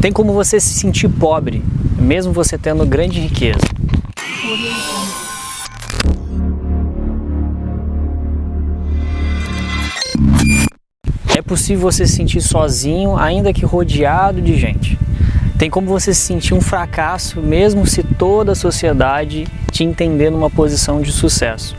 Tem 0.00 0.12
como 0.12 0.32
você 0.32 0.60
se 0.60 0.74
sentir 0.74 1.08
pobre, 1.08 1.60
mesmo 1.98 2.32
você 2.32 2.56
tendo 2.56 2.86
grande 2.86 3.18
riqueza. 3.18 3.58
É 11.36 11.42
possível 11.42 11.90
você 11.90 12.06
se 12.06 12.14
sentir 12.14 12.40
sozinho, 12.40 13.16
ainda 13.16 13.52
que 13.52 13.64
rodeado 13.64 14.40
de 14.40 14.56
gente. 14.56 14.96
Tem 15.58 15.68
como 15.68 15.88
você 15.88 16.14
se 16.14 16.20
sentir 16.20 16.54
um 16.54 16.60
fracasso, 16.60 17.40
mesmo 17.40 17.84
se 17.84 18.04
toda 18.04 18.52
a 18.52 18.54
sociedade 18.54 19.48
te 19.72 19.82
entender 19.82 20.30
numa 20.30 20.48
posição 20.48 21.00
de 21.00 21.10
sucesso. 21.10 21.74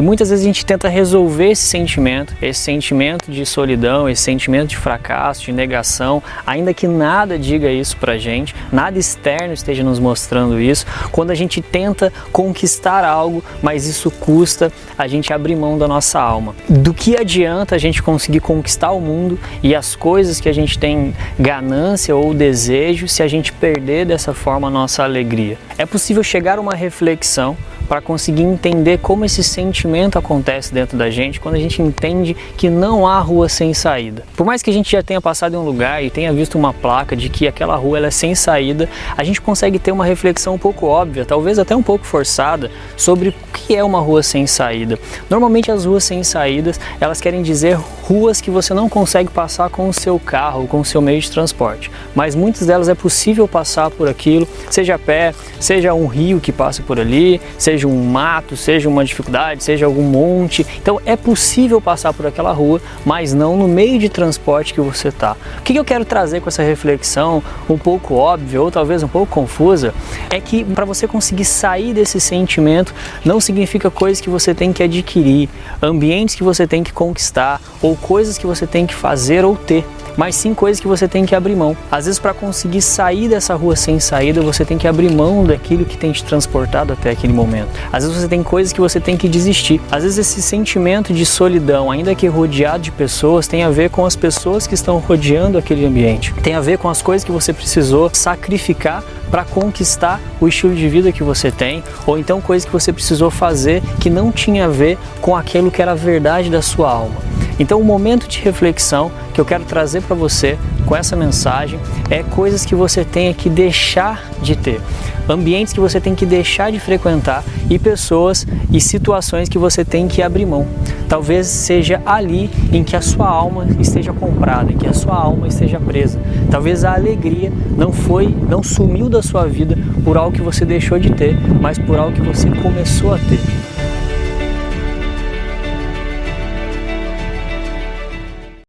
E 0.00 0.02
muitas 0.02 0.30
vezes 0.30 0.46
a 0.46 0.48
gente 0.48 0.64
tenta 0.64 0.88
resolver 0.88 1.50
esse 1.50 1.64
sentimento, 1.64 2.34
esse 2.40 2.60
sentimento 2.60 3.30
de 3.30 3.44
solidão, 3.44 4.08
esse 4.08 4.22
sentimento 4.22 4.70
de 4.70 4.78
fracasso, 4.78 5.42
de 5.42 5.52
negação, 5.52 6.22
ainda 6.46 6.72
que 6.72 6.88
nada 6.88 7.38
diga 7.38 7.70
isso 7.70 7.98
pra 7.98 8.16
gente, 8.16 8.54
nada 8.72 8.98
externo 8.98 9.52
esteja 9.52 9.84
nos 9.84 9.98
mostrando 9.98 10.58
isso, 10.58 10.86
quando 11.12 11.32
a 11.32 11.34
gente 11.34 11.60
tenta 11.60 12.10
conquistar 12.32 13.04
algo, 13.04 13.44
mas 13.60 13.86
isso 13.86 14.10
custa 14.10 14.72
a 14.96 15.06
gente 15.06 15.34
abrir 15.34 15.54
mão 15.54 15.76
da 15.76 15.86
nossa 15.86 16.18
alma. 16.18 16.54
Do 16.66 16.94
que 16.94 17.14
adianta 17.14 17.74
a 17.74 17.78
gente 17.78 18.02
conseguir 18.02 18.40
conquistar 18.40 18.92
o 18.92 19.02
mundo 19.02 19.38
e 19.62 19.74
as 19.74 19.94
coisas 19.94 20.40
que 20.40 20.48
a 20.48 20.54
gente 20.54 20.78
tem 20.78 21.14
ganância 21.38 22.16
ou 22.16 22.32
desejo 22.32 23.06
se 23.06 23.22
a 23.22 23.28
gente 23.28 23.52
perder 23.52 24.06
dessa 24.06 24.32
forma 24.32 24.68
a 24.68 24.70
nossa 24.70 25.04
alegria? 25.04 25.58
É 25.76 25.84
possível 25.84 26.22
chegar 26.22 26.56
a 26.56 26.60
uma 26.62 26.74
reflexão 26.74 27.54
para 27.90 28.00
conseguir 28.00 28.44
entender 28.44 28.98
como 28.98 29.24
esse 29.24 29.42
sentimento 29.42 30.16
acontece 30.16 30.72
dentro 30.72 30.96
da 30.96 31.10
gente 31.10 31.40
quando 31.40 31.56
a 31.56 31.58
gente 31.58 31.82
entende 31.82 32.36
que 32.56 32.70
não 32.70 33.04
há 33.04 33.18
rua 33.18 33.48
sem 33.48 33.74
saída. 33.74 34.22
Por 34.36 34.46
mais 34.46 34.62
que 34.62 34.70
a 34.70 34.72
gente 34.72 34.92
já 34.92 35.02
tenha 35.02 35.20
passado 35.20 35.54
em 35.54 35.56
um 35.56 35.64
lugar 35.64 36.00
e 36.00 36.08
tenha 36.08 36.32
visto 36.32 36.56
uma 36.56 36.72
placa 36.72 37.16
de 37.16 37.28
que 37.28 37.48
aquela 37.48 37.74
rua 37.74 37.98
ela 37.98 38.06
é 38.06 38.10
sem 38.12 38.32
saída, 38.32 38.88
a 39.16 39.24
gente 39.24 39.40
consegue 39.40 39.76
ter 39.76 39.90
uma 39.90 40.04
reflexão 40.04 40.54
um 40.54 40.58
pouco 40.58 40.86
óbvia, 40.86 41.24
talvez 41.24 41.58
até 41.58 41.74
um 41.74 41.82
pouco 41.82 42.06
forçada, 42.06 42.70
sobre 42.96 43.30
o 43.30 43.34
que 43.52 43.74
é 43.74 43.82
uma 43.82 43.98
rua 43.98 44.22
sem 44.22 44.46
saída. 44.46 44.96
Normalmente 45.28 45.72
as 45.72 45.84
ruas 45.84 46.04
sem 46.04 46.22
saídas, 46.22 46.78
elas 47.00 47.20
querem 47.20 47.42
dizer 47.42 47.76
ruas 48.10 48.40
que 48.40 48.50
você 48.50 48.74
não 48.74 48.88
consegue 48.88 49.30
passar 49.30 49.70
com 49.70 49.88
o 49.88 49.92
seu 49.92 50.18
carro, 50.18 50.66
com 50.66 50.80
o 50.80 50.84
seu 50.84 51.00
meio 51.00 51.20
de 51.20 51.30
transporte, 51.30 51.92
mas 52.12 52.34
muitas 52.34 52.66
delas 52.66 52.88
é 52.88 52.94
possível 52.94 53.46
passar 53.46 53.88
por 53.88 54.08
aquilo, 54.08 54.48
seja 54.68 54.96
a 54.96 54.98
pé, 54.98 55.32
seja 55.60 55.94
um 55.94 56.08
rio 56.08 56.40
que 56.40 56.50
passa 56.50 56.82
por 56.82 56.98
ali, 56.98 57.40
seja 57.56 57.86
um 57.86 58.04
mato, 58.06 58.56
seja 58.56 58.88
uma 58.88 59.04
dificuldade, 59.04 59.62
seja 59.62 59.86
algum 59.86 60.02
monte. 60.02 60.66
Então 60.82 61.00
é 61.06 61.14
possível 61.14 61.80
passar 61.80 62.12
por 62.12 62.26
aquela 62.26 62.50
rua, 62.50 62.82
mas 63.06 63.32
não 63.32 63.56
no 63.56 63.68
meio 63.68 63.96
de 63.96 64.08
transporte 64.08 64.74
que 64.74 64.80
você 64.80 65.06
está. 65.06 65.36
O 65.60 65.62
que 65.62 65.76
eu 65.76 65.84
quero 65.84 66.04
trazer 66.04 66.40
com 66.40 66.48
essa 66.48 66.64
reflexão, 66.64 67.40
um 67.68 67.78
pouco 67.78 68.14
óbvia 68.14 68.60
ou 68.60 68.72
talvez 68.72 69.04
um 69.04 69.08
pouco 69.08 69.32
confusa, 69.32 69.94
é 70.30 70.40
que 70.40 70.64
para 70.64 70.84
você 70.84 71.06
conseguir 71.06 71.44
sair 71.44 71.94
desse 71.94 72.20
sentimento 72.20 72.92
não 73.24 73.38
significa 73.40 73.88
coisas 73.88 74.20
que 74.20 74.28
você 74.28 74.52
tem 74.52 74.72
que 74.72 74.82
adquirir, 74.82 75.48
ambientes 75.80 76.34
que 76.34 76.42
você 76.42 76.66
tem 76.66 76.82
que 76.82 76.92
conquistar 76.92 77.60
ou 77.80 77.99
coisas 78.00 78.38
que 78.38 78.46
você 78.46 78.66
tem 78.66 78.86
que 78.86 78.94
fazer 78.94 79.44
ou 79.44 79.56
ter 79.56 79.84
mas 80.16 80.34
sim 80.34 80.54
coisas 80.54 80.80
que 80.80 80.86
você 80.86 81.08
tem 81.08 81.24
que 81.24 81.34
abrir 81.34 81.56
mão. 81.56 81.76
Às 81.90 82.04
vezes, 82.04 82.20
para 82.20 82.34
conseguir 82.34 82.82
sair 82.82 83.28
dessa 83.28 83.54
rua 83.54 83.76
sem 83.76 83.98
saída, 83.98 84.42
você 84.42 84.64
tem 84.64 84.78
que 84.78 84.86
abrir 84.86 85.10
mão 85.10 85.44
daquilo 85.44 85.84
que 85.84 85.96
tem 85.96 86.12
te 86.12 86.24
transportado 86.24 86.92
até 86.92 87.10
aquele 87.10 87.32
momento. 87.32 87.68
Às 87.92 88.04
vezes, 88.04 88.20
você 88.20 88.28
tem 88.28 88.42
coisas 88.42 88.72
que 88.72 88.80
você 88.80 89.00
tem 89.00 89.16
que 89.16 89.28
desistir. 89.28 89.80
Às 89.90 90.02
vezes, 90.02 90.18
esse 90.18 90.42
sentimento 90.42 91.12
de 91.12 91.24
solidão, 91.24 91.90
ainda 91.90 92.14
que 92.14 92.26
rodeado 92.26 92.82
de 92.82 92.92
pessoas, 92.92 93.46
tem 93.46 93.62
a 93.62 93.70
ver 93.70 93.90
com 93.90 94.04
as 94.04 94.16
pessoas 94.16 94.66
que 94.66 94.74
estão 94.74 94.98
rodeando 94.98 95.58
aquele 95.58 95.86
ambiente. 95.86 96.34
Tem 96.42 96.54
a 96.54 96.60
ver 96.60 96.78
com 96.78 96.88
as 96.88 97.00
coisas 97.00 97.24
que 97.24 97.32
você 97.32 97.52
precisou 97.52 98.10
sacrificar 98.12 99.02
para 99.30 99.44
conquistar 99.44 100.20
o 100.40 100.48
estilo 100.48 100.74
de 100.74 100.88
vida 100.88 101.12
que 101.12 101.22
você 101.22 101.50
tem, 101.50 101.84
ou 102.04 102.18
então 102.18 102.40
coisas 102.40 102.66
que 102.66 102.72
você 102.72 102.92
precisou 102.92 103.30
fazer 103.30 103.80
que 104.00 104.10
não 104.10 104.32
tinha 104.32 104.64
a 104.64 104.68
ver 104.68 104.98
com 105.20 105.36
aquilo 105.36 105.70
que 105.70 105.80
era 105.80 105.92
a 105.92 105.94
verdade 105.94 106.50
da 106.50 106.60
sua 106.60 106.90
alma. 106.90 107.39
Então, 107.60 107.78
o 107.78 107.84
momento 107.84 108.26
de 108.26 108.40
reflexão 108.40 109.12
que 109.34 109.40
eu 109.40 109.44
quero 109.44 109.64
trazer 109.64 110.00
para 110.00 110.16
você 110.16 110.58
com 110.86 110.96
essa 110.96 111.14
mensagem 111.14 111.78
é 112.08 112.22
coisas 112.22 112.64
que 112.64 112.74
você 112.74 113.04
tenha 113.04 113.34
que 113.34 113.50
deixar 113.50 114.30
de 114.40 114.56
ter, 114.56 114.80
ambientes 115.28 115.74
que 115.74 115.78
você 115.78 116.00
tem 116.00 116.14
que 116.14 116.24
deixar 116.24 116.72
de 116.72 116.80
frequentar 116.80 117.44
e 117.68 117.78
pessoas 117.78 118.46
e 118.72 118.80
situações 118.80 119.46
que 119.46 119.58
você 119.58 119.84
tem 119.84 120.08
que 120.08 120.22
abrir 120.22 120.46
mão. 120.46 120.66
Talvez 121.06 121.48
seja 121.48 122.00
ali 122.06 122.50
em 122.72 122.82
que 122.82 122.96
a 122.96 123.02
sua 123.02 123.28
alma 123.28 123.66
esteja 123.78 124.12
comprada, 124.14 124.72
em 124.72 124.78
que 124.78 124.86
a 124.86 124.94
sua 124.94 125.14
alma 125.14 125.46
esteja 125.46 125.78
presa. 125.78 126.18
Talvez 126.50 126.82
a 126.82 126.94
alegria 126.94 127.52
não 127.76 127.92
foi, 127.92 128.34
não 128.48 128.62
sumiu 128.62 129.10
da 129.10 129.22
sua 129.22 129.46
vida 129.46 129.76
por 130.02 130.16
algo 130.16 130.32
que 130.32 130.40
você 130.40 130.64
deixou 130.64 130.98
de 130.98 131.10
ter, 131.10 131.36
mas 131.60 131.78
por 131.78 131.98
algo 131.98 132.14
que 132.14 132.22
você 132.22 132.48
começou 132.62 133.12
a 133.12 133.18
ter. 133.18 133.59